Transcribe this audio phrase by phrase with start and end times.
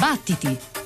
[0.00, 0.79] Battiti!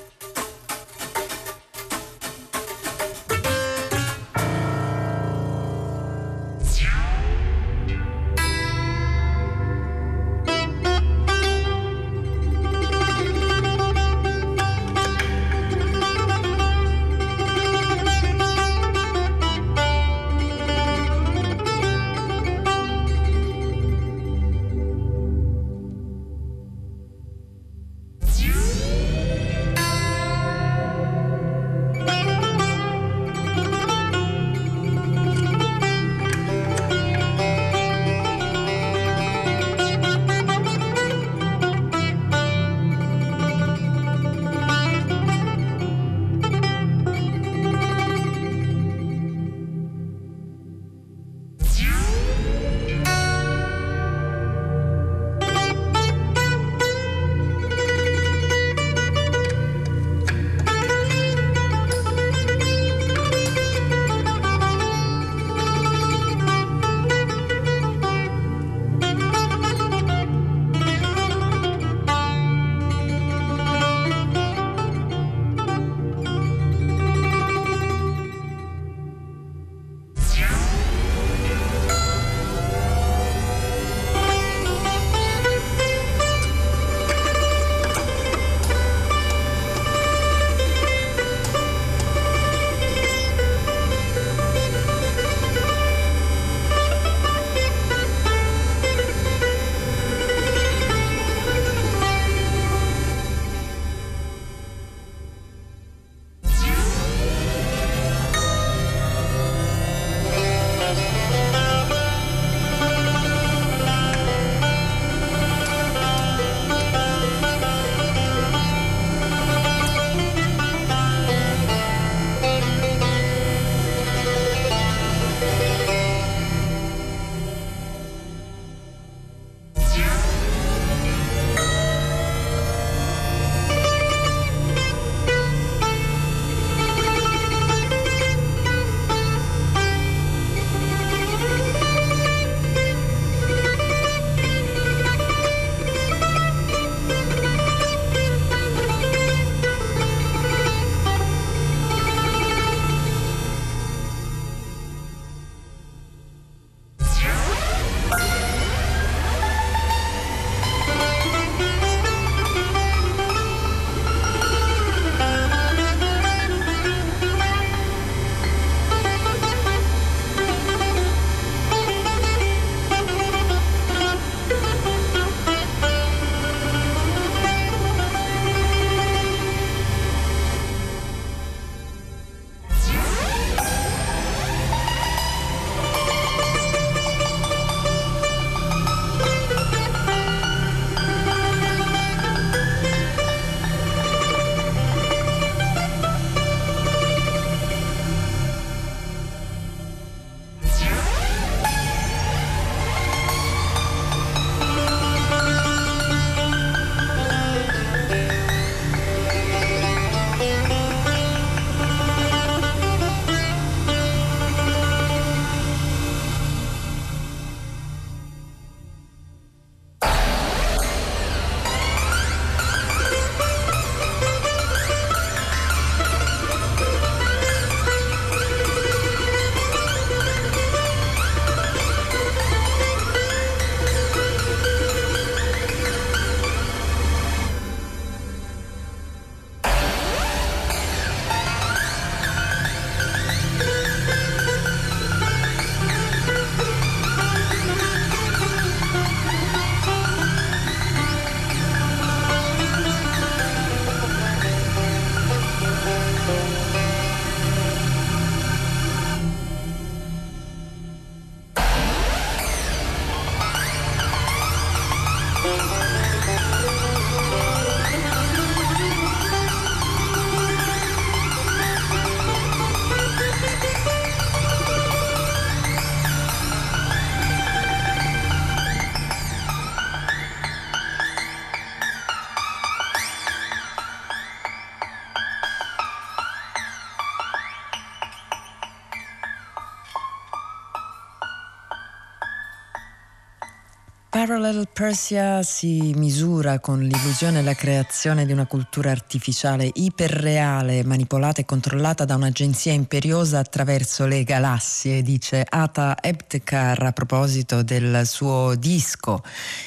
[294.26, 301.42] Parallel Persia si misura con l'illusione e la creazione di una cultura artificiale iperreale, manipolata
[301.42, 308.54] e controllata da un'agenzia imperiosa attraverso le galassie, dice Ata Ebtekar a proposito del suo
[308.54, 309.22] disco.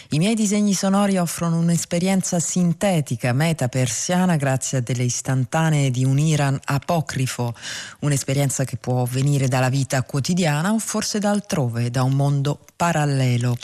[0.10, 6.60] I miei disegni sonori offrono un'esperienza sintetica, meta-persiana, grazie a delle istantanee di un Iran
[6.64, 7.54] apocrifo,
[8.00, 13.56] un'esperienza che può venire dalla vita quotidiana o forse da altrove, da un mondo parallelo.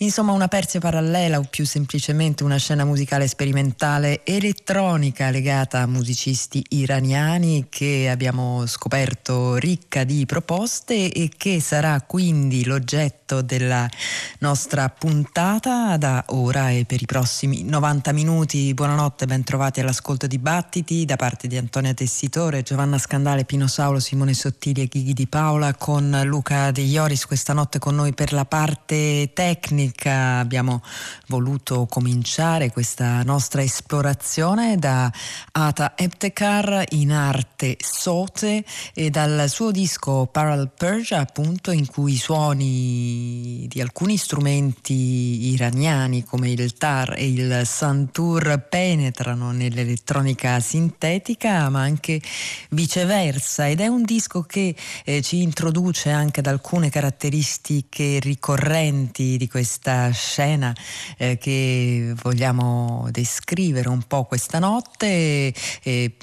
[0.00, 6.64] Insomma, una Persia parallela o più semplicemente una scena musicale sperimentale elettronica legata a musicisti
[6.68, 13.90] iraniani che abbiamo scoperto ricca di proposte e che sarà quindi l'oggetto della
[14.38, 18.72] nostra puntata da ora e per i prossimi 90 minuti.
[18.74, 23.98] Buonanotte, ben trovati all'ascolto di Battiti da parte di Antonia Tessitore, Giovanna Scandale, Pino Saulo,
[23.98, 28.32] Simone Sottili e Ghighi Di Paola con Luca De Ioris questa notte con noi per
[28.32, 30.82] la parte tecnica Domenica abbiamo
[31.28, 35.10] voluto cominciare questa nostra esplorazione da
[35.52, 42.18] Ata Ebtekar in arte Sote e dal suo disco Parallel Persia appunto in cui i
[42.18, 51.80] suoni di alcuni strumenti iraniani come il tar e il santur penetrano nell'elettronica sintetica ma
[51.80, 52.20] anche
[52.70, 53.68] viceversa.
[53.68, 54.74] Ed è un disco che
[55.04, 60.74] eh, ci introduce anche ad alcune caratteristiche ricorrenti di questa questa scena
[61.16, 66.16] eh, che vogliamo descrivere un po' questa notte, eh,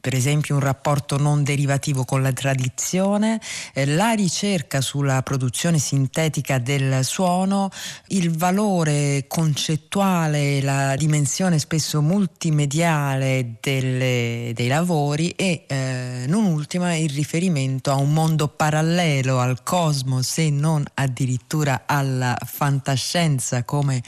[0.00, 3.40] per esempio un rapporto non derivativo con la tradizione,
[3.74, 7.68] eh, la ricerca sulla produzione sintetica del suono,
[8.08, 17.10] il valore concettuale, la dimensione spesso multimediale delle, dei lavori e eh, non ultima il
[17.10, 24.02] riferimento a un mondo parallelo al cosmos e non addirittura alla fantasia fantascienza come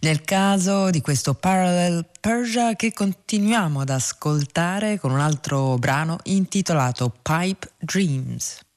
[0.00, 7.12] nel caso di questo Parallel Persia che continuiamo ad ascoltare con un altro brano intitolato
[7.22, 8.67] Pipe Dreams.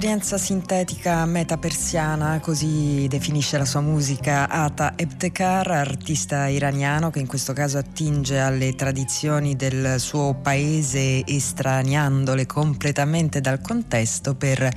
[0.00, 7.52] Un'esperienza sintetica metapersiana, così definisce la sua musica Ata Ebtekar, artista iraniano che in questo
[7.52, 14.70] caso attinge alle tradizioni del suo paese estraniandole completamente dal contesto per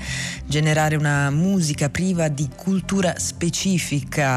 [0.45, 3.31] generare una musica priva di cultura specifica,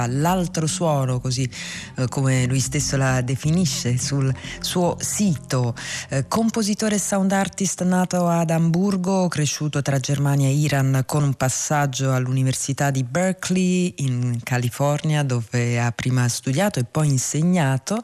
[0.08, 1.48] l'altro suono, così
[1.96, 5.74] eh, come lui stesso la definisce sul suo sito.
[6.08, 11.34] Eh, compositore e sound artist nato ad Amburgo, cresciuto tra Germania e Iran con un
[11.34, 18.02] passaggio all'Università di Berkeley in California dove ha prima studiato e poi insegnato,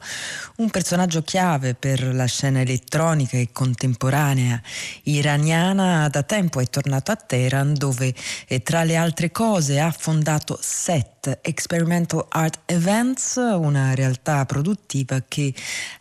[0.57, 4.61] un personaggio chiave per la scena elettronica e contemporanea
[5.03, 8.13] iraniana, da tempo è tornato a Teheran dove
[8.47, 10.57] eh, tra le altre cose ha fondato
[10.93, 15.51] SET Experimental Art Events, una realtà produttiva che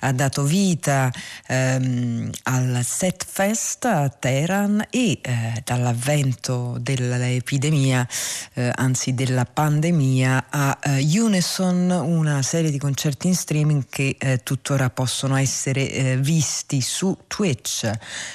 [0.00, 1.10] ha dato vita
[1.46, 8.06] ehm, al Set Fest a Teheran e eh, dall'avvento dell'epidemia,
[8.52, 14.42] eh, anzi della pandemia, a eh, Unison, una serie di concerti in streaming che eh,
[14.42, 17.90] tuttora possono essere eh, visti su Twitch.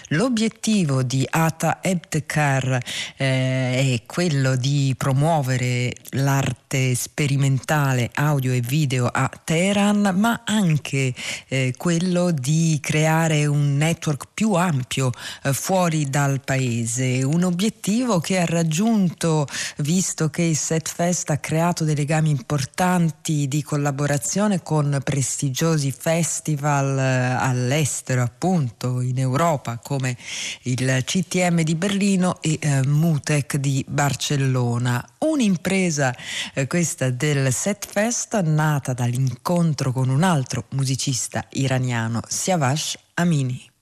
[0.07, 2.79] L'obiettivo di Ata Ebtekar
[3.17, 6.66] eh, è quello di promuovere l'arte Martín.
[6.67, 11.13] Arte sperimentale audio e video a Teheran, ma anche
[11.47, 15.11] eh, quello di creare un network più ampio
[15.43, 19.47] eh, fuori dal paese, un obiettivo che ha raggiunto
[19.77, 27.37] visto che il Setfest ha creato dei legami importanti di collaborazione con prestigiosi festival eh,
[27.39, 30.17] all'estero, appunto in Europa come
[30.63, 35.01] il CTM di Berlino e eh, Mutec di Barcellona.
[35.19, 36.15] Un'impresa
[36.57, 43.76] eh, questa del Set Fest nata dall'incontro con un altro musicista iraniano, Siavash Amini.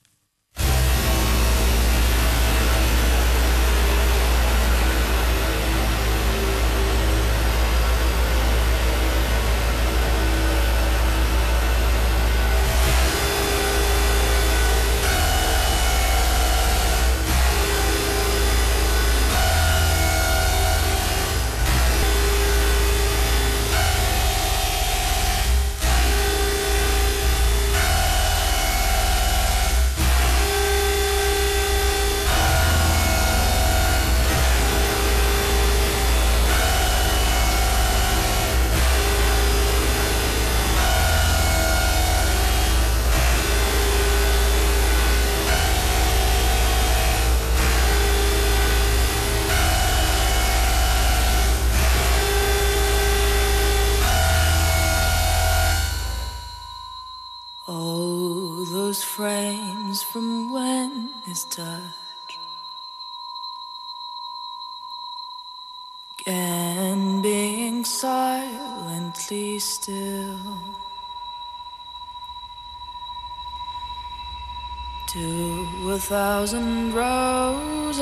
[76.08, 77.98] Thousand roses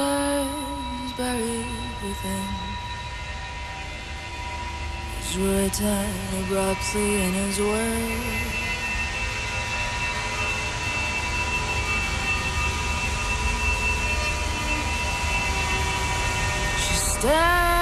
[1.16, 1.66] buried
[2.02, 2.49] within
[5.21, 6.11] is written
[6.44, 8.21] abruptly in his word.
[16.78, 17.73] She stands.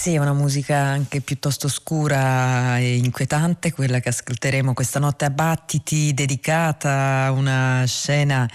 [0.00, 5.30] Sì, è una musica anche piuttosto scura e inquietante, quella che ascolteremo questa notte a
[5.30, 8.48] Battiti, dedicata a una scena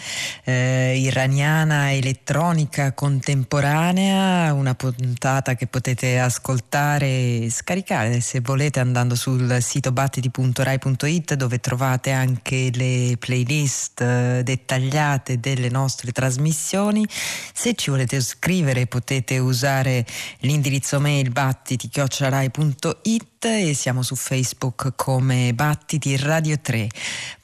[0.44, 9.60] eh, iraniana elettronica contemporanea, una puntata che potete ascoltare e scaricare se volete andando sul
[9.62, 17.08] sito battiti.rai.it dove trovate anche le playlist eh, dettagliate delle nostre trasmissioni.
[17.54, 20.04] Se ci volete scrivere potete usare
[20.40, 26.88] l'indirizzo mail il battiti-rai.it e siamo su Facebook come Battiti Radio 3.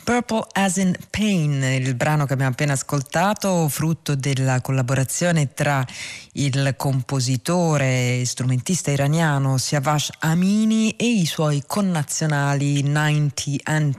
[0.03, 5.85] Purple as in Pain, il brano che abbiamo appena ascoltato, frutto della collaborazione tra
[6.33, 13.95] il compositore e strumentista iraniano Siavash Amini e i suoi connazionali 90 and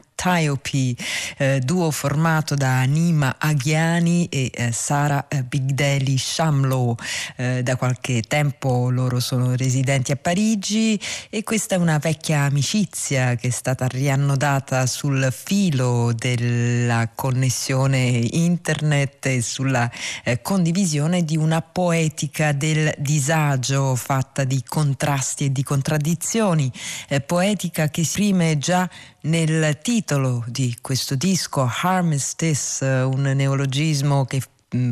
[1.36, 6.96] eh, duo formato da Nima Aghiani e eh, Sara eh, Bigdeli Shamlo.
[7.36, 13.34] Eh, da qualche tempo loro sono residenti a Parigi e questa è una vecchia amicizia
[13.34, 19.90] che è stata riannodata sul filo della connessione internet e sulla
[20.24, 26.70] eh, condivisione di una poetica del disagio fatta di contrasti e di contraddizioni,
[27.08, 28.88] eh, poetica che esprime già
[29.22, 34.42] nel titolo di questo disco, Armistice, un neologismo che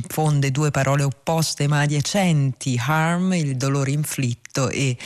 [0.06, 4.96] fonde due parole opposte ma adiacenti, harm, il dolore inflitto e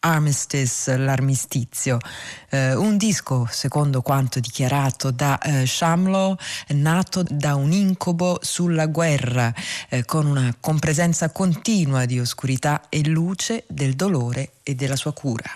[0.00, 1.98] armistice, l'armistizio.
[2.50, 6.36] Eh, un disco, secondo quanto dichiarato da eh, Shamlo,
[6.68, 9.52] nato da un incubo sulla guerra,
[9.88, 15.50] eh, con una compresenza continua di oscurità e luce del dolore e della sua cura.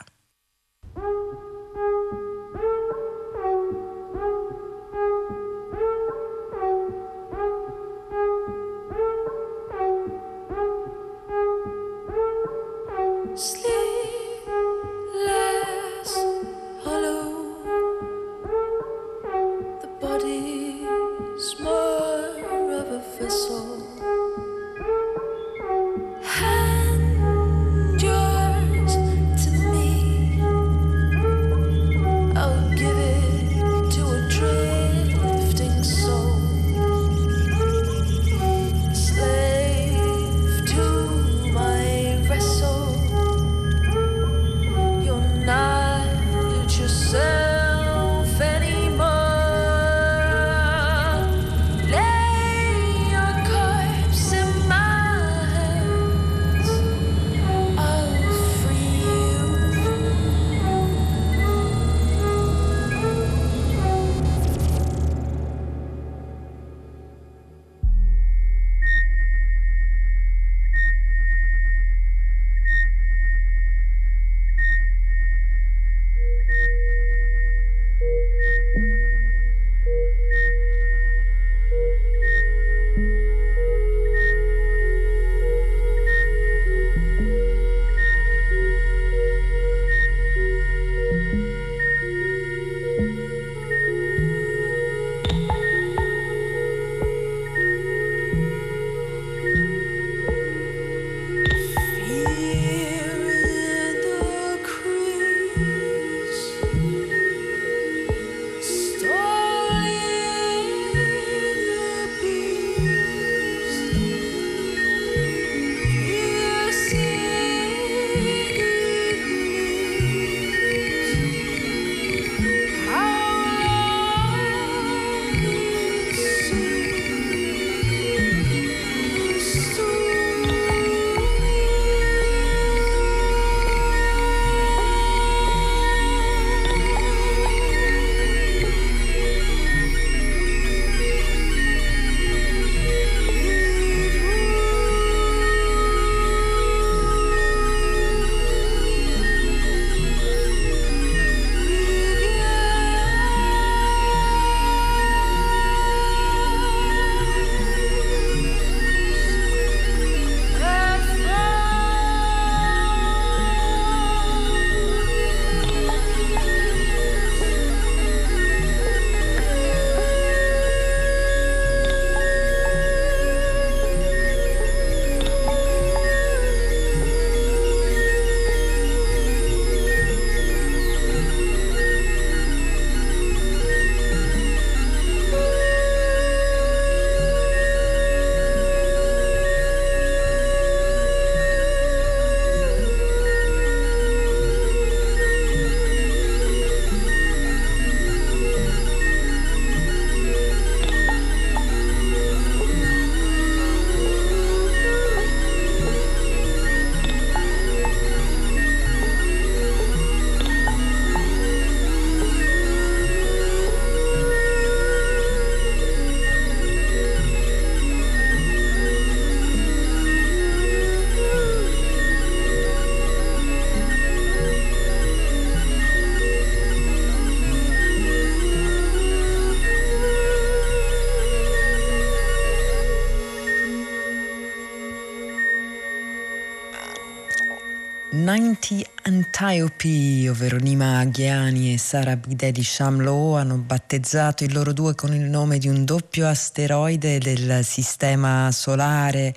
[238.37, 245.15] 90 Antiope, ovvero Nima Aghiani e Sara Bidedi Shamlo, hanno battezzato il loro due con
[245.15, 249.35] il nome di un doppio asteroide del sistema solare,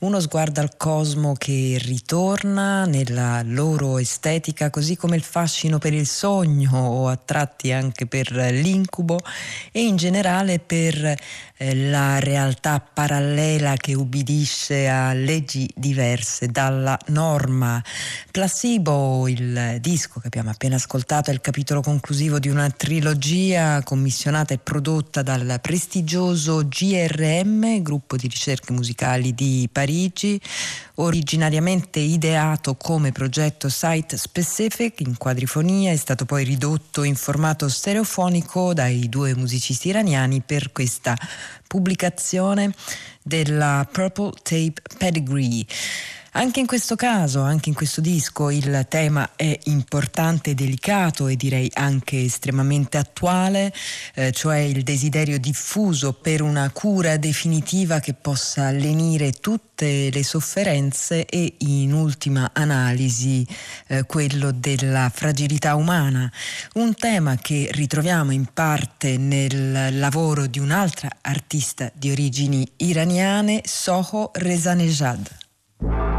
[0.00, 6.06] uno sguardo al cosmo che ritorna nella loro estetica, così come il fascino per il
[6.06, 9.18] sogno o a tratti anche per l'incubo
[9.70, 17.82] e in generale per eh, la realtà parallela che ubbidisce a leggi diverse dalla norma.
[18.30, 24.54] Placebo, il disco che abbiamo appena ascoltato, è il capitolo conclusivo di una trilogia commissionata
[24.54, 29.88] e prodotta dal prestigioso GRM, gruppo di ricerche musicali di Parigi,
[30.96, 38.72] originariamente ideato come progetto site specific in quadrifonia, è stato poi ridotto in formato stereofonico
[38.74, 41.16] dai due musicisti iraniani per questa
[41.66, 42.72] pubblicazione
[43.22, 45.64] della Purple Tape Pedigree.
[46.32, 51.68] Anche in questo caso, anche in questo disco, il tema è importante, delicato e direi
[51.74, 53.74] anche estremamente attuale,
[54.14, 61.26] eh, cioè il desiderio diffuso per una cura definitiva che possa lenire tutte le sofferenze
[61.26, 63.44] e in ultima analisi
[63.88, 66.30] eh, quello della fragilità umana.
[66.74, 74.30] Un tema che ritroviamo in parte nel lavoro di un'altra artista di origini iraniane, Soho
[74.32, 76.09] Rezanejad.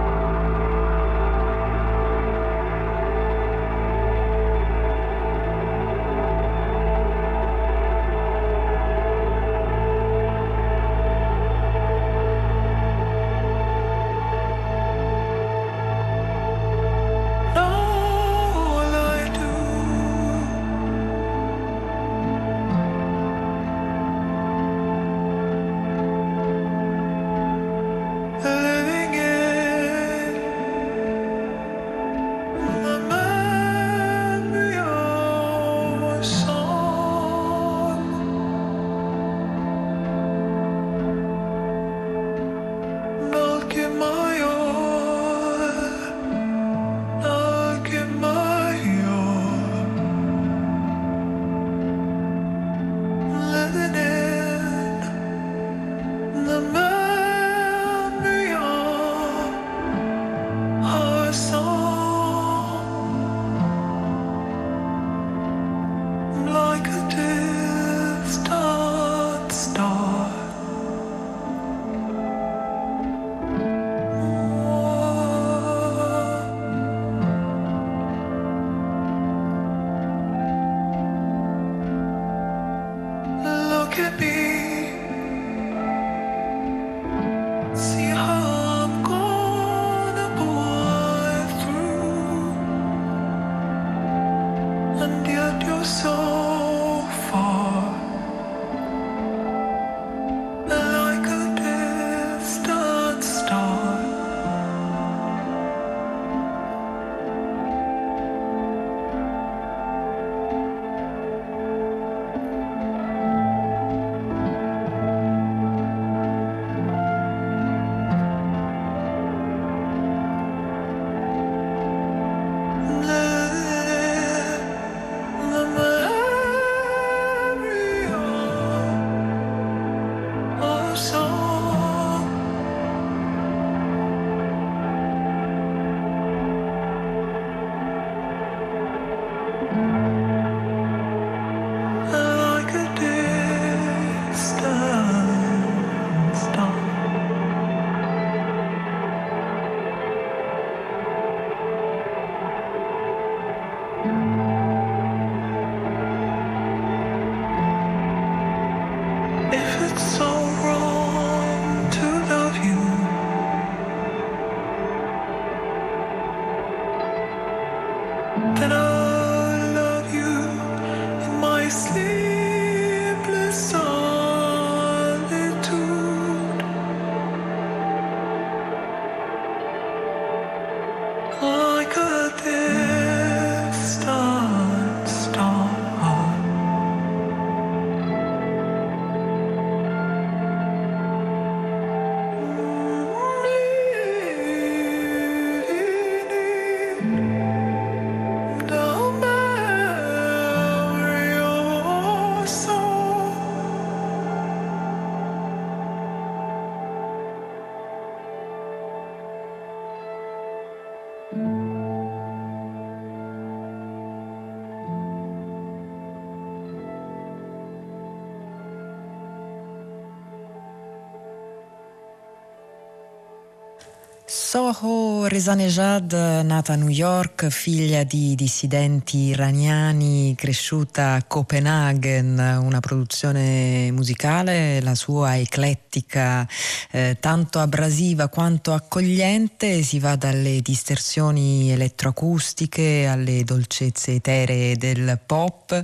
[225.32, 233.92] Soho Rezanejad, nata a New York, figlia di dissidenti iraniani, cresciuta a Copenaghen, una produzione
[233.92, 236.46] musicale, la sua eclettica,
[236.92, 245.80] eh, tanto abrasiva quanto accogliente, si va dalle distorsioni elettroacustiche alle dolcezze eteree del pop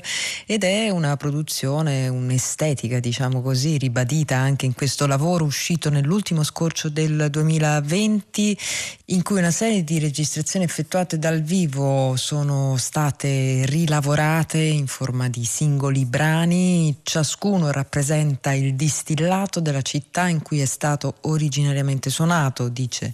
[0.45, 6.89] ed è una produzione, un'estetica, diciamo così, ribadita anche in questo lavoro uscito nell'ultimo scorcio
[6.89, 8.57] del 2020
[9.05, 15.43] in cui una serie di registrazioni effettuate dal vivo sono state rilavorate in forma di
[15.43, 23.13] singoli brani, ciascuno rappresenta il distillato della città in cui è stato originariamente suonato, dice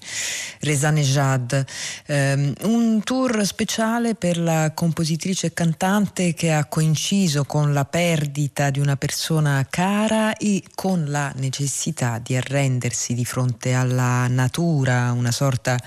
[0.60, 1.66] Rezanejad.
[2.08, 8.70] Um, un tour speciale per la compositrice e cantante che ha coinciso con la perdita
[8.70, 15.32] di una persona cara e con la necessità di arrendersi di fronte alla natura, una
[15.32, 15.78] sorta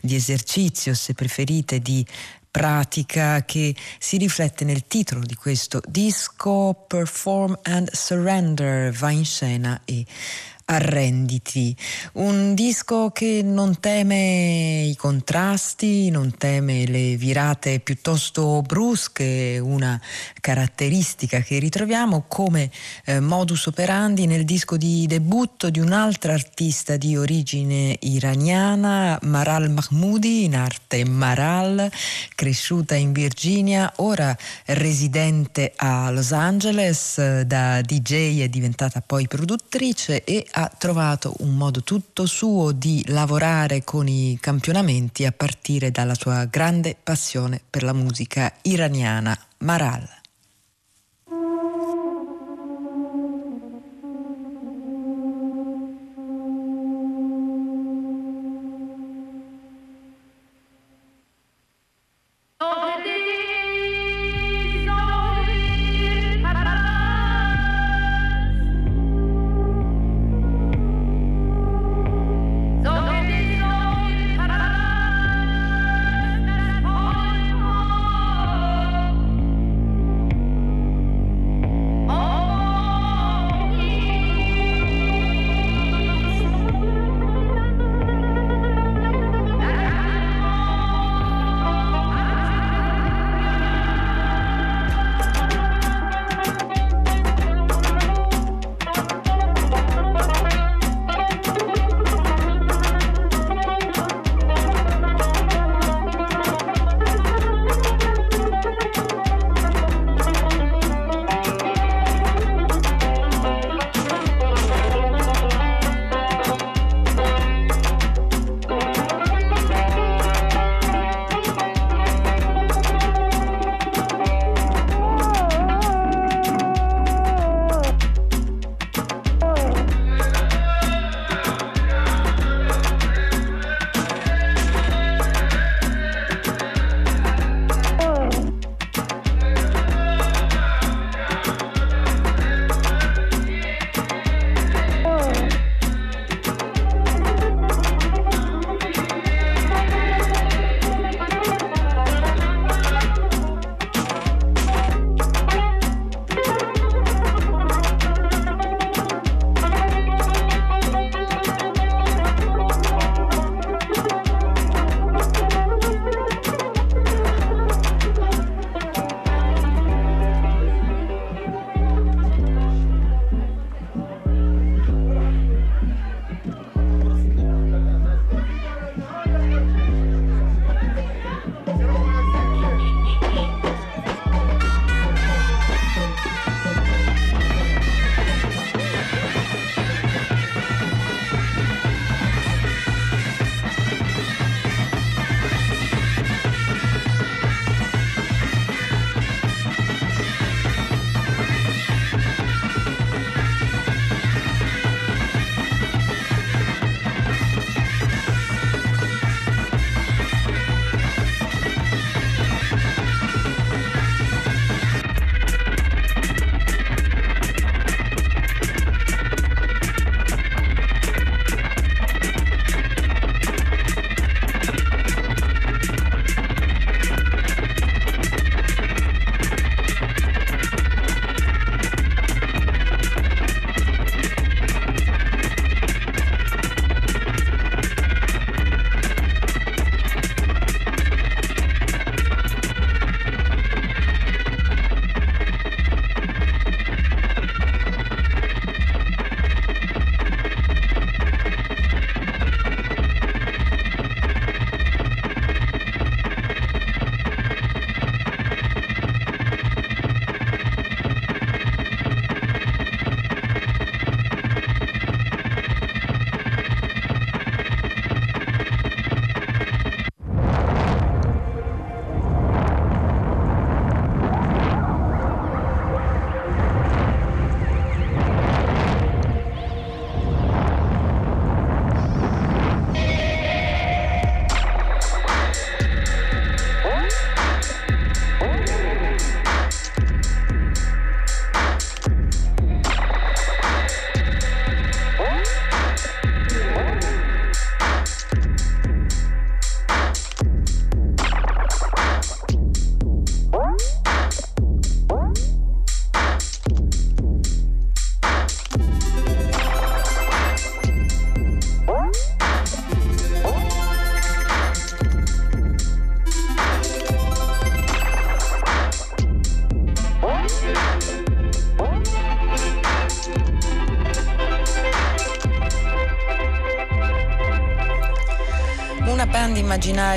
[0.00, 2.04] di esercizio, se preferite, di
[2.50, 9.80] pratica che si riflette nel titolo di questo disco Perform and Surrender, va in scena
[9.84, 10.06] e
[10.66, 11.76] Arrenditi,
[12.14, 20.00] un disco che non teme i contrasti, non teme le virate piuttosto brusche, una
[20.40, 22.70] caratteristica che ritroviamo come
[23.04, 30.44] eh, modus operandi nel disco di debutto di un'altra artista di origine iraniana, Maral Mahmoudi,
[30.44, 31.90] in arte Maral,
[32.34, 40.46] cresciuta in Virginia, ora residente a Los Angeles, da DJ è diventata poi produttrice e
[40.56, 46.44] ha trovato un modo tutto suo di lavorare con i campionamenti a partire dalla sua
[46.44, 50.22] grande passione per la musica iraniana, Maral.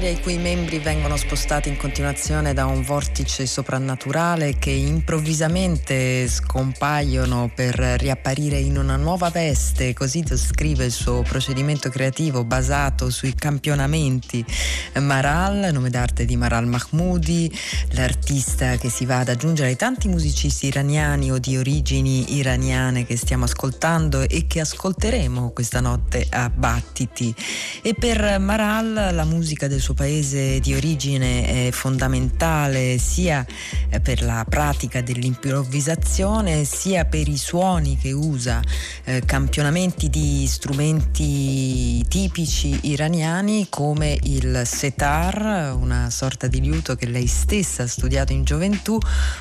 [0.07, 7.51] Immaginaria i cui membri vengono spostati in continuazione da un vortice soprannaturale che improvvisamente scompaiono
[7.53, 14.45] per riapparire in una nuova veste, così descrive il suo procedimento creativo basato sui campionamenti.
[14.99, 17.51] Maral, nome d'arte di Maral Mahmoudi,
[17.97, 23.17] l'artista che si va ad aggiungere ai tanti musicisti iraniani o di origini iraniane che
[23.17, 27.33] stiamo ascoltando e che ascolteremo questa notte a Battiti.
[27.81, 33.45] E per Maral la musica del suo paese di origine è fondamentale sia
[34.01, 38.61] per la pratica dell'improvvisazione sia per i suoni che usa,
[39.03, 47.27] eh, campionamenti di strumenti tipici iraniani come il setar, una sorta di liuto che lei
[47.27, 48.97] stessa ha studiato in gioventù,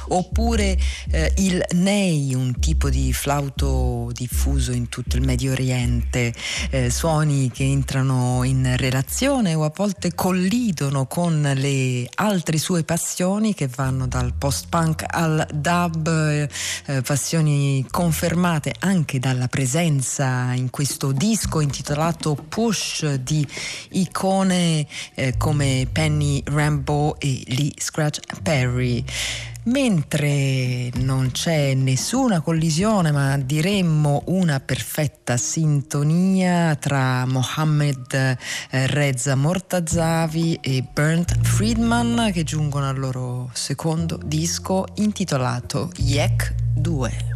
[0.08, 0.78] oppure
[1.10, 6.32] eh, il ney, un tipo di flauto diffuso in tutto il Medio Oriente,
[6.70, 13.54] eh, suoni che entrano in relazione o a volte collidono con le altre sue passioni
[13.54, 16.48] che vanno dal post-punk al dub, eh,
[17.02, 23.46] passioni confermate anche dalla presenza in questo disco intitolato Push di
[23.90, 29.04] icone eh, come Penny Rambo e Lee Scratch Perry.
[29.66, 38.36] Mentre non c'è nessuna collisione, ma diremmo una perfetta sintonia tra Mohammed eh,
[38.86, 47.35] Reza Mortazavi e Bernd Friedman che giungono al loro secondo disco intitolato Yek 2.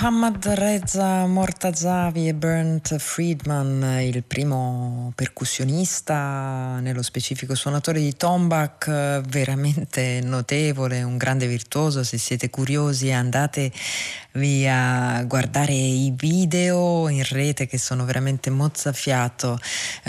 [0.00, 10.20] Mohammad Reza Mortazavi e Bernd Friedman, il primo percussionista, nello specifico suonatore di tombak, veramente
[10.22, 12.04] notevole, un grande virtuoso.
[12.04, 13.72] Se siete curiosi andate
[14.68, 19.58] a guardare i video in rete che sono veramente mozzafiato.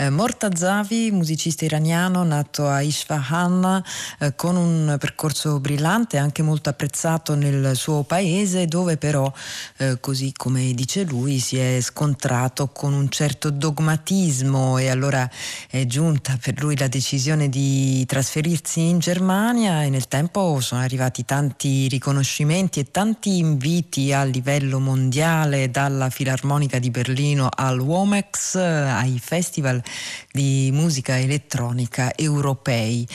[0.00, 3.84] Eh, Mortazavi, musicista iraniano nato a Isfahan
[4.20, 9.30] eh, con un percorso brillante, anche molto apprezzato nel suo paese, dove però,
[9.76, 15.28] eh, così come dice lui, si è scontrato con un certo dogmatismo e allora
[15.68, 21.26] è giunta per lui la decisione di trasferirsi in Germania e nel tempo sono arrivati
[21.26, 29.20] tanti riconoscimenti e tanti inviti a livello mondiale, dalla Filarmonica di Berlino al Womex, ai
[29.22, 29.88] festival
[30.32, 33.06] di musica elettronica europei.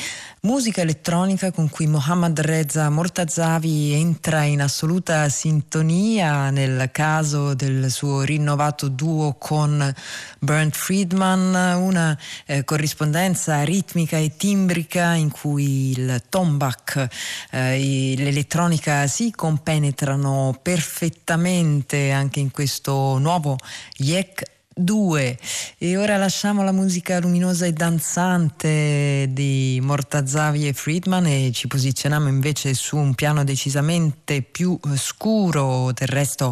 [0.46, 8.22] Musica elettronica con cui Mohammad Reza Mortazavi entra in assoluta sintonia nel caso del suo
[8.22, 9.92] rinnovato duo con
[10.38, 12.16] Bernd Friedman, una
[12.46, 17.08] eh, corrispondenza ritmica e timbrica in cui il tombak
[17.50, 23.58] e eh, l'elettronica si compenetrano perfettamente anche in questo nuovo
[23.98, 25.40] Yek 2
[25.78, 32.28] e ora lasciamo la musica luminosa e danzante di Mortazavi e Friedman e ci posizioniamo
[32.28, 35.92] invece su un piano decisamente più scuro.
[35.94, 36.52] Del resto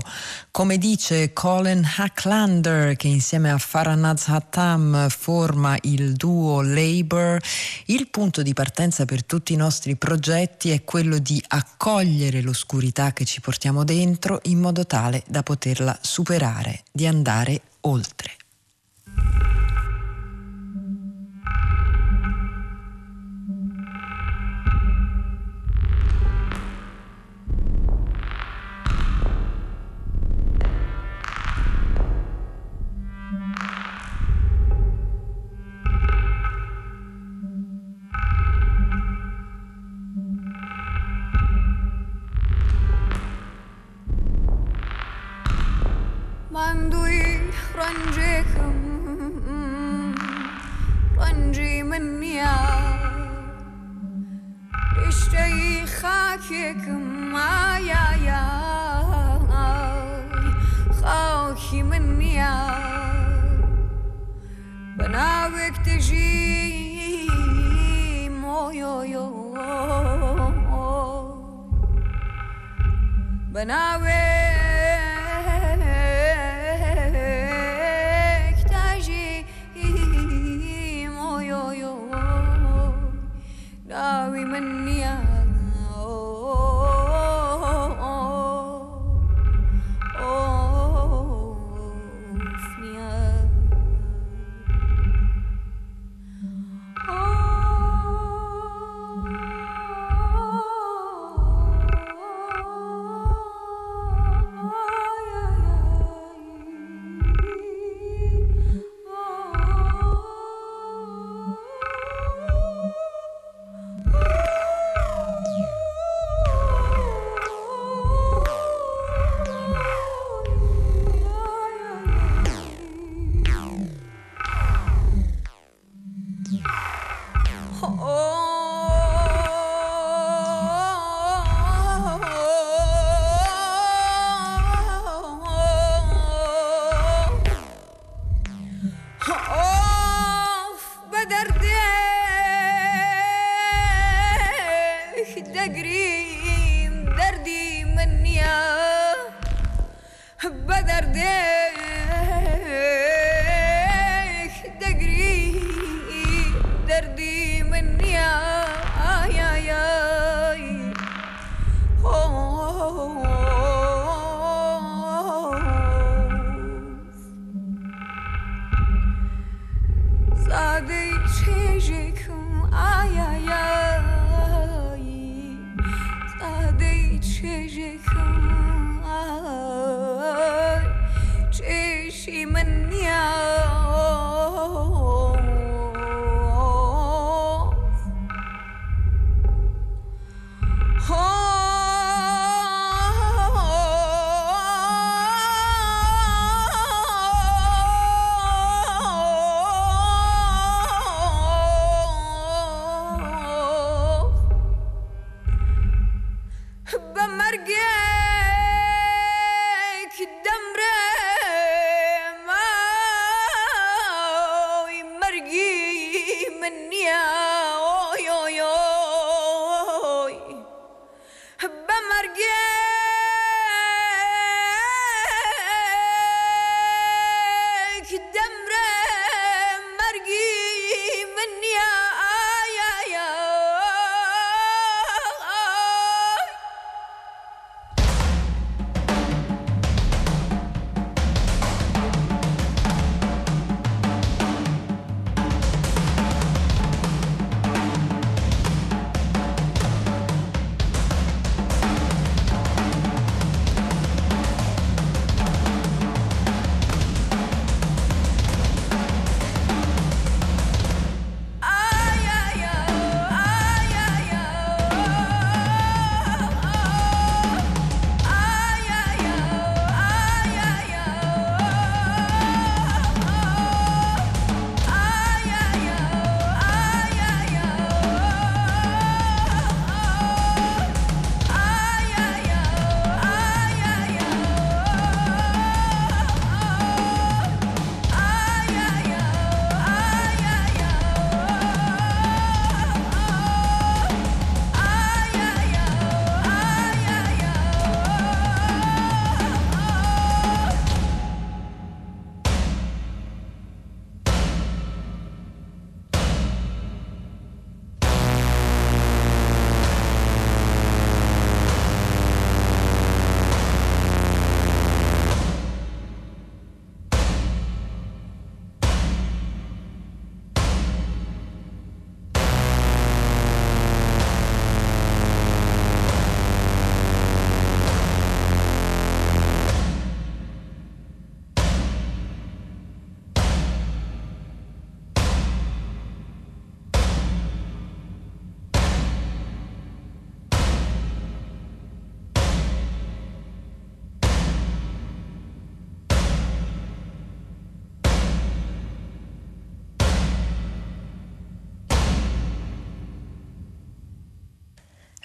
[0.52, 7.42] come dice Colin Hacklander che insieme a Faranaz Hattam forma il duo Labor
[7.88, 13.26] il punto di partenza per tutti i nostri progetti è quello di accogliere l'oscurità che
[13.26, 18.30] ci portiamo dentro in modo tale da poterla superare di andare oltre.
[46.54, 47.33] Mandui
[47.76, 48.76] رنجكم
[51.18, 52.42] رنجي مني
[55.08, 58.44] اشتي خاككم يا يا؟
[61.02, 62.44] خاكي مني
[64.98, 67.30] بناوك تجي
[68.30, 69.54] مو يو يو.
[73.54, 74.63] بناوك
[84.44, 85.33] Subramania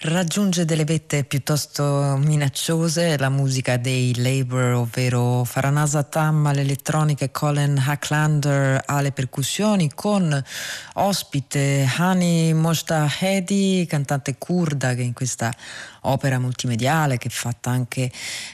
[0.09, 7.77] raggiunge delle vette piuttosto minacciose la musica dei Labour, ovvero Faranasa Tam all'elettronica e Colin
[7.79, 10.43] Hacklander alle percussioni, con
[10.95, 15.53] ospite Hani Moshtahedi, cantante kurda che in questa
[16.03, 18.11] opera multimediale che è fatta anche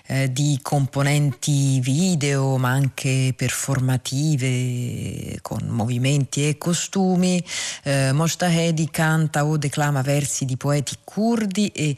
[0.07, 7.45] eh, di componenti video ma anche performative con movimenti e costumi.
[7.83, 11.97] Eh, Moshtahedi canta o declama versi di poeti curdi e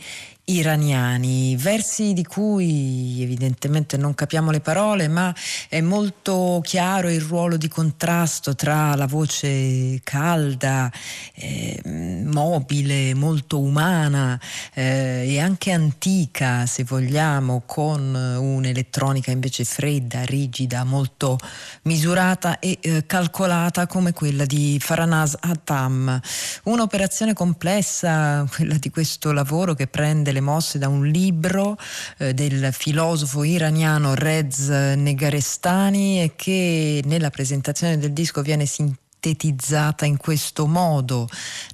[0.49, 5.35] iraniani, versi di cui evidentemente non capiamo le parole, ma
[5.69, 10.91] è molto chiaro il ruolo di contrasto tra la voce calda,
[11.35, 11.81] eh,
[12.25, 14.39] mobile, molto umana
[14.73, 21.39] eh, e anche antica, se vogliamo, con un'elettronica invece fredda, rigida, molto
[21.83, 26.21] misurata e eh, calcolata come quella di Faranaz Atam.
[26.65, 31.77] Un'operazione complessa, quella di questo lavoro che prende le mosse da un libro
[32.19, 40.19] eh, del filosofo iraniano Rez Negarestani e che nella presentazione del disco viene sintetizzata in
[40.19, 41.27] questo modo.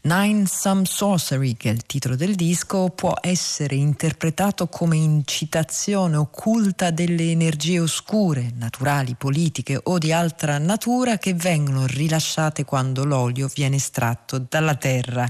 [0.03, 6.91] Nine Some Sorcery, che è il titolo del disco, può essere interpretato come incitazione occulta
[6.91, 13.77] delle energie oscure, naturali, politiche o di altra natura che vengono rilasciate quando l'olio viene
[13.77, 15.29] estratto dalla terra.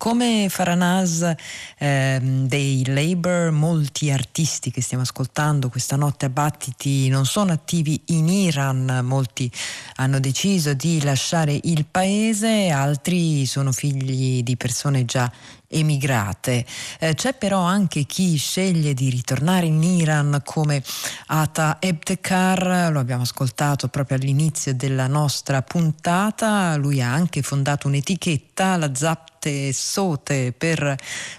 [0.00, 1.30] Come Faranaz
[1.76, 8.00] eh, dei Labour, molti artisti che stiamo ascoltando questa notte a Battiti non sono attivi
[8.06, 9.52] in Iran, molti
[9.96, 15.30] hanno deciso di lasciare il paese, altri sono figli di persone già
[15.70, 16.66] emigrate.
[16.98, 20.82] Eh, c'è però anche chi sceglie di ritornare in Iran come
[21.26, 28.76] Ata Ebtekar, lo abbiamo ascoltato proprio all'inizio della nostra puntata, lui ha anche fondato un'etichetta,
[28.76, 30.96] la Zapte Sote, per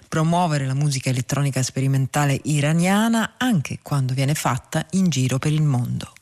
[0.08, 6.14] promuovere la musica elettronica sperimentale iraniana anche quando viene fatta in giro per il mondo.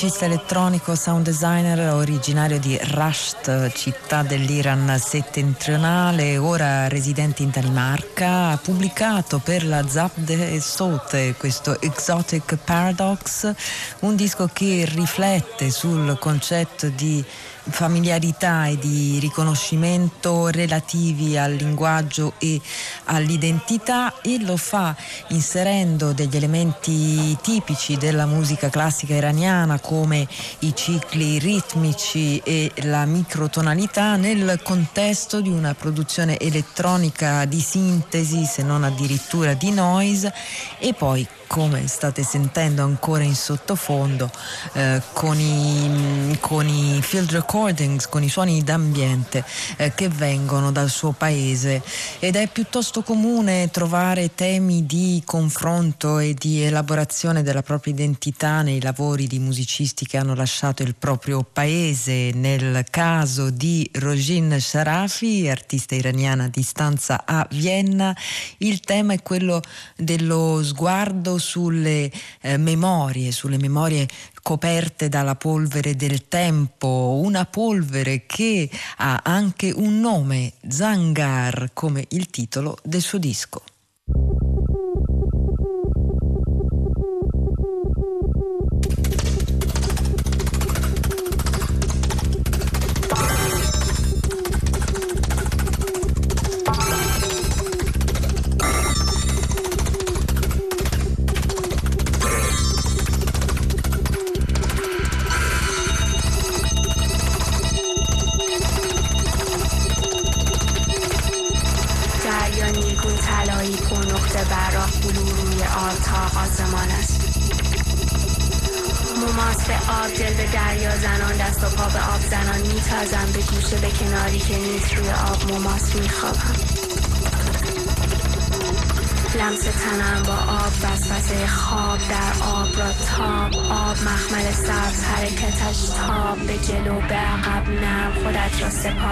[0.00, 8.56] Musicista elettronico, sound designer originario di Rasht, città dell'Iran settentrionale, ora residente in Danimarca, ha
[8.56, 13.52] pubblicato per la Zabde Sote questo Exotic Paradox,
[14.00, 17.22] un disco che riflette sul concetto di
[17.68, 22.60] familiarità e di riconoscimento relativi al linguaggio e
[23.04, 24.94] all'identità e lo fa
[25.28, 30.26] inserendo degli elementi tipici della musica classica iraniana come
[30.60, 38.62] i cicli ritmici e la microtonalità nel contesto di una produzione elettronica di sintesi se
[38.62, 40.32] non addirittura di noise.
[40.78, 44.30] E poi come state sentendo ancora in sottofondo,
[44.74, 49.44] eh, con, i, con, i, field recordings, con i suoni d'ambiente
[49.76, 51.82] eh, che vengono dal suo paese
[52.20, 58.80] ed è piuttosto comune trovare temi di confronto e di elaborazione della propria identità nei
[58.80, 62.30] lavori di musicisti che hanno lasciato il proprio paese.
[62.34, 68.16] Nel caso di Rojin Sharafi, artista iraniana di stanza a Vienna,
[68.58, 69.60] il tema è quello
[69.96, 74.06] dello sguardo sulle eh, memorie, sulle memorie
[74.42, 78.68] coperte dalla polvere del tempo, una polvere che
[78.98, 83.62] ha anche un nome, Zangar, come il titolo del suo disco.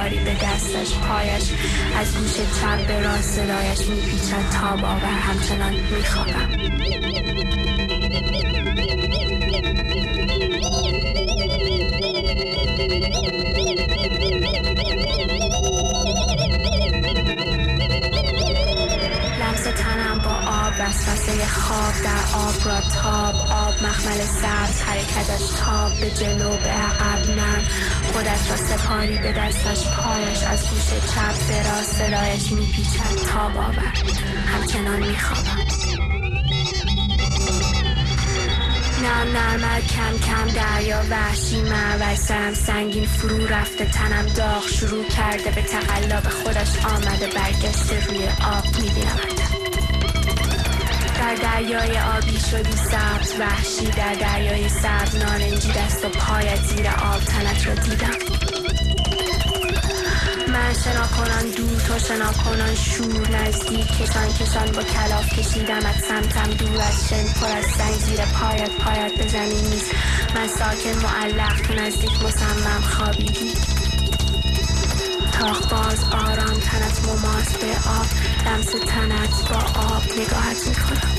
[0.08, 1.42] کاری به دستش پایش
[1.98, 6.48] از گوش چپ به راست صدایش میپیچد تا باور همچنان میخوابم.
[21.48, 27.62] خواب در آب را تاب آب مخمل سبز حرکتش تاب به جلو به عقب نم.
[28.12, 33.92] خودش را سپاری به دستش پایش از گوش چپ به راست صدایش میپیچد تاب آور.
[34.46, 35.58] همچنان میخوابم.
[39.02, 45.62] نم نرمد کم کم دریا وحشی مرور سنگین فرو رفته تنم داغ شروع کرده به
[45.62, 48.64] تقلب خودش آمده برگشته روی آب.
[48.80, 49.37] می‌بینم
[51.28, 57.20] در دریای آبی شدی سبز وحشی در دریای سبز نارنجی دست و پایت زیر آب
[57.24, 58.18] تنت رو دیدم.
[60.48, 63.28] من شنا کنان دور تو شنا کنان شور.
[63.30, 66.50] نزدیک کشان کشان با کلاف کشیدم از سمتم.
[66.50, 69.94] دور از شن پر از سنگ زیر پایت پایت به زمین نیست.
[70.34, 73.52] من ساکن معلق تو نزدیک مصمم خوابیدی.
[75.32, 78.06] تاخ باز آرام تنت مماس به آب.
[78.46, 81.17] لمس تنت با آب نگاهت می‌کنم.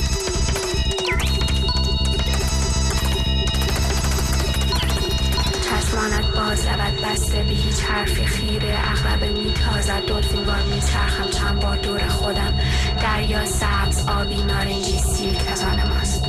[6.00, 8.78] چشمانت باز لبت بسته به هیچ حرفی خیره.
[8.90, 11.30] اغلب میتازد دلفین وار میچرخم.
[11.30, 12.54] چند بار دور خودم.
[13.02, 16.22] دریا سبز آبی نارنجی سیرک از آن ماست.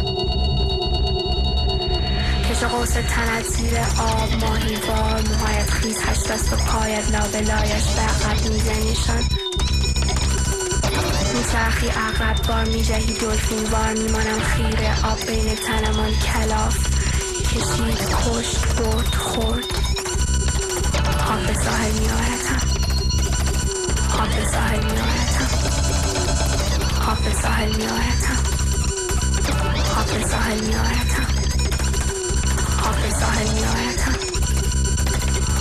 [2.50, 8.02] کش قوس تنت زیر آب ماهی بار موهایت خیز هست دست و پایت لابلایش به
[8.02, 9.24] عقب میزنیشان
[11.34, 15.06] میچرخی اقرب بار میجهی دلفین وار میمانم خیره.
[15.12, 16.91] آب بین تنمان کلاف.
[17.52, 19.66] کشید کشت برد خورد.
[21.32, 22.68] حافظ آب میارتم
[24.10, 25.48] حافظ صاحب میارتم
[27.00, 28.38] حافظ صاحب میارتم
[29.96, 31.28] حافظ ساحلی میارتم
[32.84, 34.16] حافظ صاحب میارتم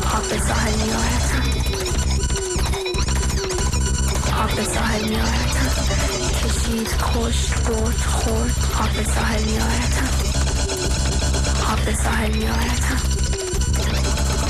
[0.05, 1.43] حافظ صاحب میارتم
[4.33, 5.71] حافظ صاحب میارتم
[6.45, 8.57] کشید کشت برد خورد.
[9.47, 10.20] میارتم
[11.81, 13.01] آب به ساحل میارتم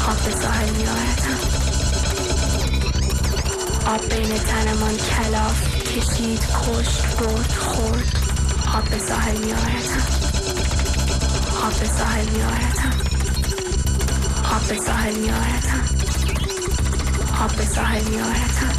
[0.09, 1.39] آب به ساحل میارتم
[3.87, 8.17] آب بین تنمان کلاف کشید کشت برد خورد
[8.77, 10.03] آب به ساحل میارتم
[11.67, 12.93] آب به ساحل میارتم
[14.55, 15.85] آب به ساحل میارتم
[17.45, 18.73] آب به ساحل میارتم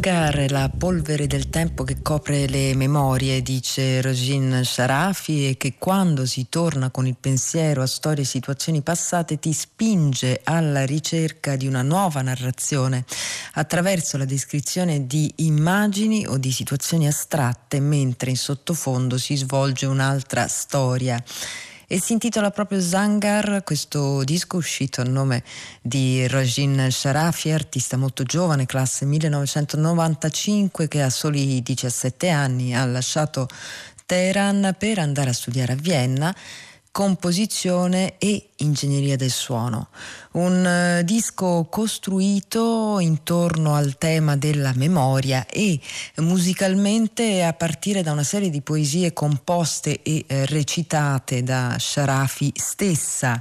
[0.00, 6.24] Zangar, la polvere del tempo che copre le memorie, dice Rosine Sharafi, e che quando
[6.24, 11.66] si torna con il pensiero a storie e situazioni passate ti spinge alla ricerca di
[11.66, 13.04] una nuova narrazione
[13.52, 20.48] attraverso la descrizione di immagini o di situazioni astratte, mentre in sottofondo si svolge un'altra
[20.48, 21.22] storia
[21.92, 25.42] e si intitola proprio Zangar, questo disco uscito a nome
[25.82, 33.48] di Rajin Sharafi, artista molto giovane, classe 1995, che a soli 17 anni ha lasciato
[34.06, 36.32] Teheran per andare a studiare a Vienna
[36.92, 39.88] composizione e ingegneria del suono.
[40.32, 45.78] Un uh, disco costruito intorno al tema della memoria e
[46.16, 53.40] musicalmente a partire da una serie di poesie composte e uh, recitate da Sharafi stessa.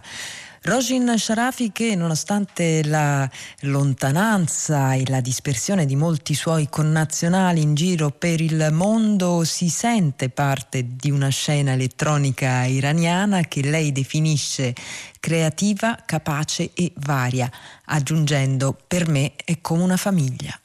[0.69, 3.27] Rojin Sharafi che nonostante la
[3.61, 10.29] lontananza e la dispersione di molti suoi connazionali in giro per il mondo si sente
[10.29, 14.75] parte di una scena elettronica iraniana che lei definisce
[15.19, 17.51] creativa, capace e varia,
[17.85, 20.55] aggiungendo per me è come una famiglia.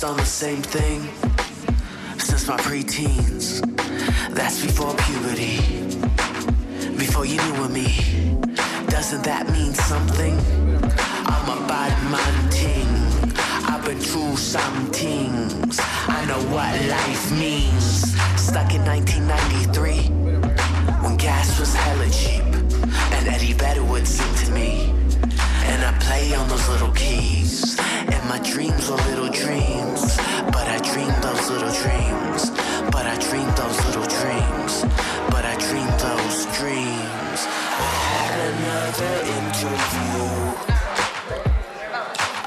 [0.00, 1.00] Focused on the same thing
[2.18, 3.60] since my preteens.
[4.34, 5.58] That's before puberty.
[6.96, 7.86] before you knew of me.
[8.88, 10.38] Doesn't that mean something?
[11.26, 12.88] I'm a bad man ting.
[13.68, 15.78] I've been through some things.
[16.08, 18.14] I know what life means.
[18.36, 20.08] Stuck in 1993
[21.02, 22.44] when gas was hella cheap.
[23.14, 24.99] And Eddie Vedder would sing to me.
[25.70, 27.78] And I play on those little keys.
[28.12, 30.16] And my dreams are little dreams.
[30.54, 32.50] But I dream those little dreams.
[32.90, 34.72] But I dream those little dreams.
[35.30, 37.40] But I dream those dreams.
[37.86, 40.70] I had another interview.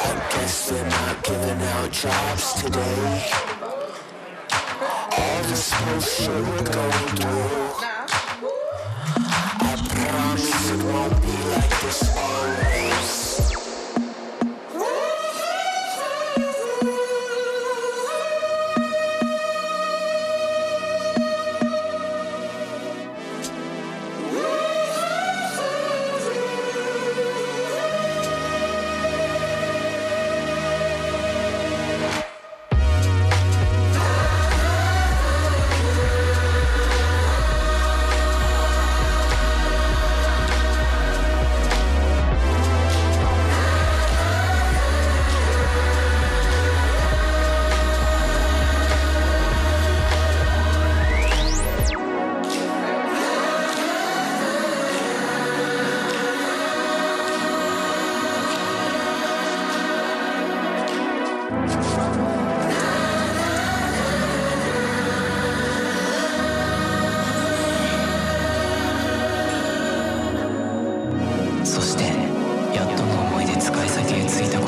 [0.10, 3.32] I guess they're not giving out jobs today.
[5.18, 7.74] All this bullshit we're going through.
[9.70, 12.73] I promise it won't be like this always.
[71.74, 72.04] そして
[72.78, 74.63] やっとの思いで使い先へ着いた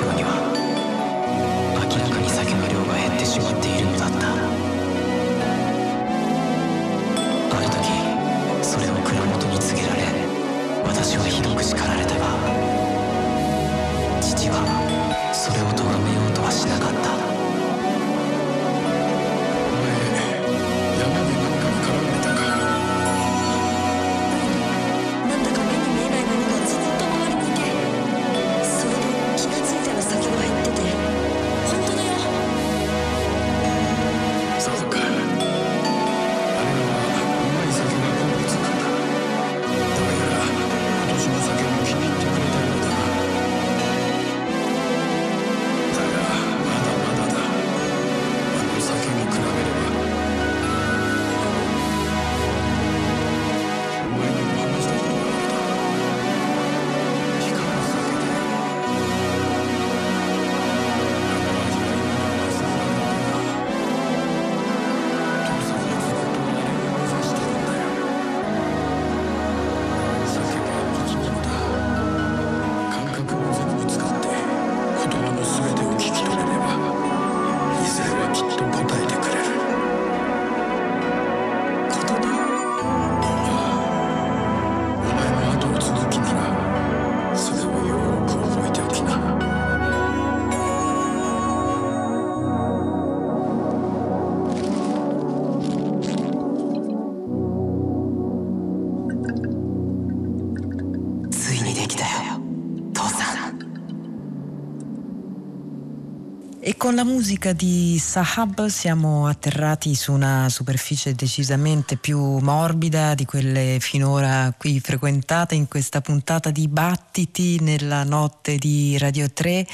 [106.96, 114.54] la musica di Sahab siamo atterrati su una superficie decisamente più morbida di quelle finora
[114.58, 119.68] qui frequentate in questa puntata di Battiti nella notte di Radio 3,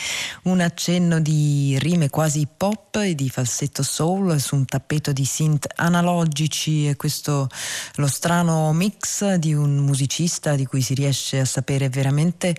[0.43, 5.67] un accenno di rime quasi pop e di falsetto soul su un tappeto di synth
[5.75, 7.47] analogici e questo
[7.95, 12.55] lo strano mix di un musicista di cui si riesce a sapere veramente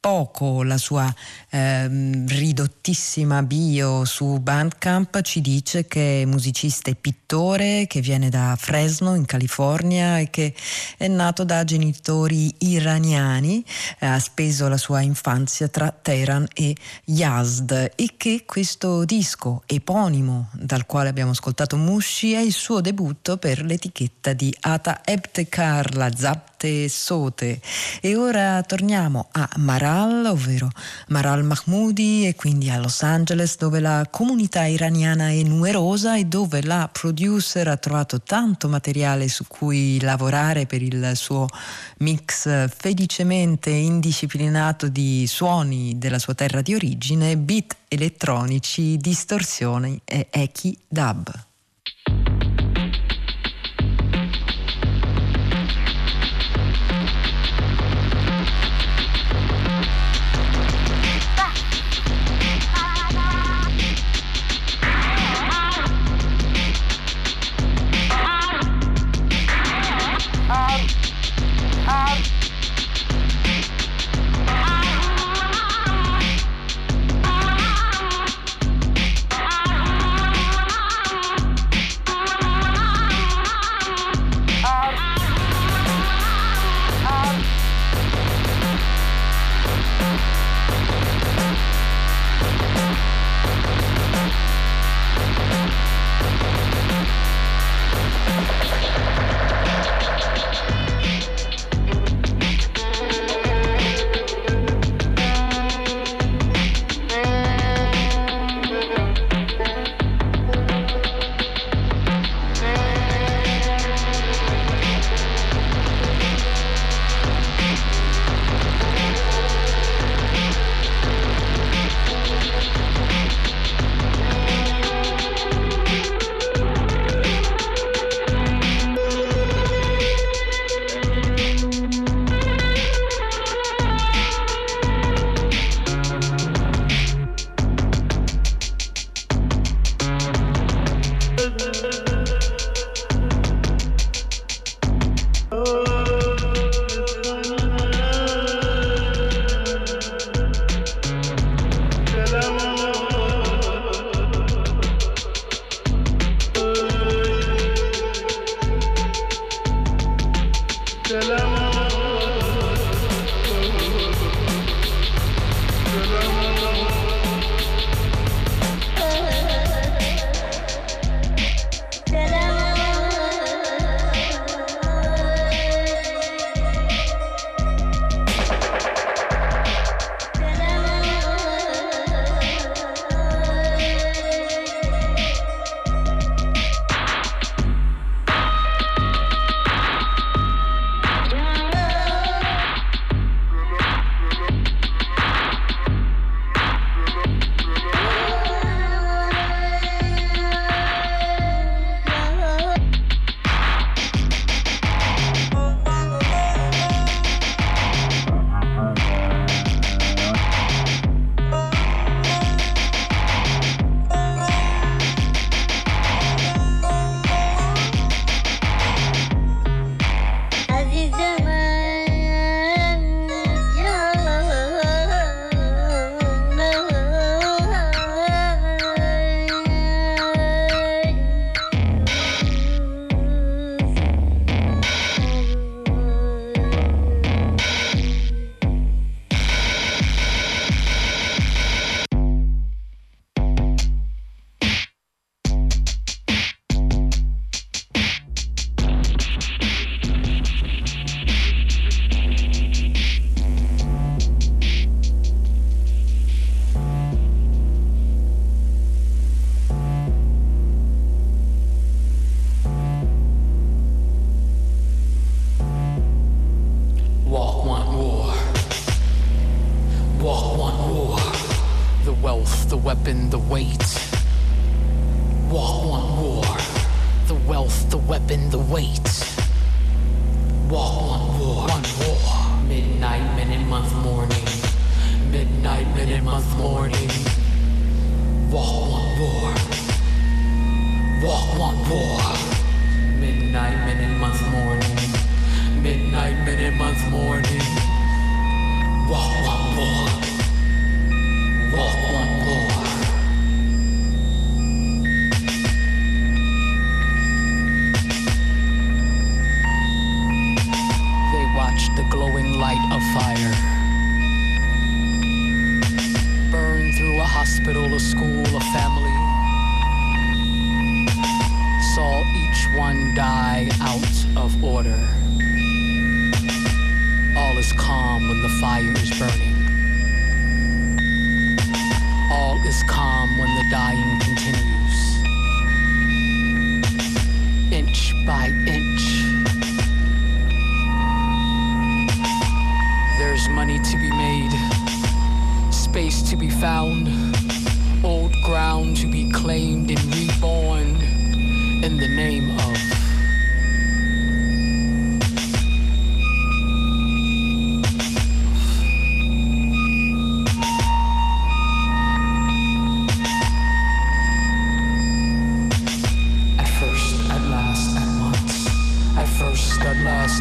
[0.00, 1.12] poco la sua
[1.50, 8.56] ehm, ridottissima bio su Bandcamp ci dice che è musicista e pittore che viene da
[8.58, 10.54] Fresno in California e che
[10.96, 13.64] è nato da genitori iraniani,
[13.98, 16.76] eh, ha speso la sua infanzia tra Teheran e
[17.06, 23.36] Yazd e che questo disco eponimo dal quale abbiamo ascoltato Mushi è il suo debutto
[23.36, 27.60] per l'etichetta di Ata Ebtekar, la Zapte Sote.
[28.00, 30.68] E ora torniamo a Marat Maral, ovvero
[31.08, 36.62] Maral Mahmoudi e quindi a Los Angeles dove la comunità iraniana è numerosa e dove
[36.62, 41.46] la producer ha trovato tanto materiale su cui lavorare per il suo
[41.98, 50.78] mix felicemente indisciplinato di suoni della sua terra di origine, beat elettronici, distorsioni e echi
[50.86, 51.47] dub.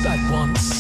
[0.06, 0.77] Of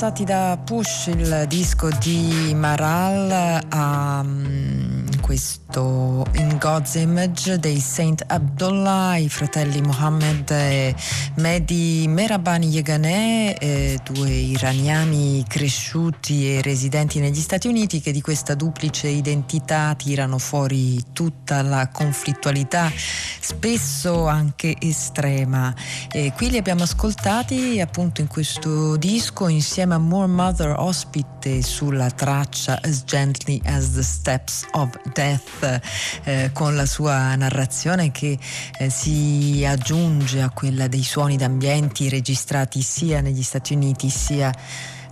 [0.00, 6.24] passati da Push, il disco di Maral, a mm, questo
[6.60, 10.94] God's Image dei Saint Abdullah, i fratelli Mohammed e
[11.36, 18.54] Mehdi Merabani Yeganeh, eh, due iraniani cresciuti e residenti negli Stati Uniti che di questa
[18.54, 22.92] duplice identità tirano fuori tutta la conflittualità,
[23.40, 25.74] spesso anche estrema.
[26.12, 32.10] E qui li abbiamo ascoltati appunto in questo disco insieme a More Mother ospite sulla
[32.10, 35.80] traccia As Gently as the Steps of Death
[36.24, 38.38] eh, con la sua narrazione che
[38.78, 44.52] eh, si aggiunge a quella dei suoni d'ambienti registrati sia negli Stati Uniti sia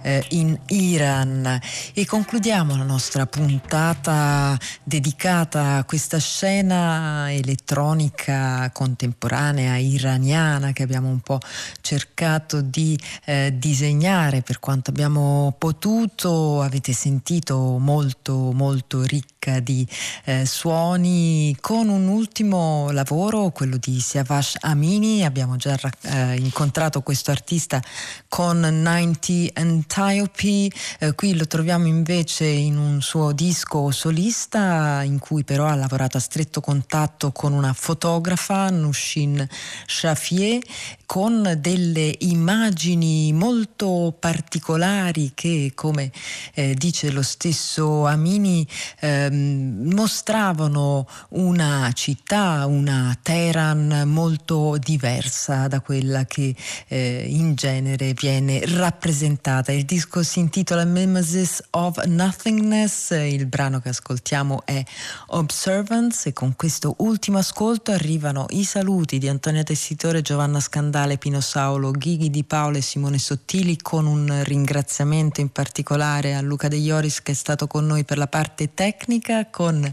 [0.09, 1.61] eh, in Iran.
[1.93, 11.21] E concludiamo la nostra puntata dedicata a questa scena elettronica contemporanea iraniana che abbiamo un
[11.21, 11.41] po'
[11.83, 14.41] cercato di eh, disegnare.
[14.41, 19.87] Per quanto abbiamo potuto avete sentito molto molto ricca di
[20.25, 21.55] eh, suoni.
[21.61, 27.83] Con un ultimo lavoro quello di Siavash Amini abbiamo già eh, incontrato questo artista
[28.29, 29.51] con 90
[29.99, 30.70] Antiope,
[31.01, 36.16] eh, qui lo troviamo invece in un suo disco solista in cui però ha lavorato
[36.16, 39.47] a stretto contatto con una fotografa, Nushin
[39.87, 40.61] Shafier,
[41.05, 46.12] con delle immagini molto particolari che, come
[46.55, 48.66] eh, dice lo stesso Amini,
[49.01, 56.55] ehm, mostravano una città, una Teheran molto diversa da quella che
[56.89, 59.73] eh, in genere viene rappresentata.
[59.79, 64.83] Il disco si intitola Mimesis of Nothingness, il brano che ascoltiamo è
[65.27, 71.41] Observance e con questo ultimo ascolto arrivano i saluti di Antonia Tessitore, Giovanna Scandale, Pino
[71.41, 76.77] Saulo, Ghighi Di Paolo e Simone Sottili con un ringraziamento in particolare a Luca De
[76.77, 79.89] Ioris che è stato con noi per la parte tecnica con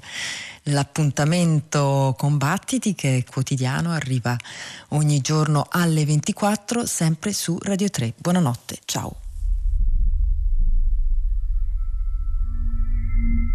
[0.64, 4.36] l'appuntamento Combattiti che è quotidiano, arriva
[4.90, 8.16] ogni giorno alle 24 sempre su Radio 3.
[8.18, 9.18] Buonanotte, ciao.
[13.16, 13.55] Thank you.